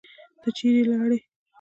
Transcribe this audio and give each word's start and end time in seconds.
ته 0.41 0.49
چیرې 0.57 0.81
لاړې؟ 0.91 1.19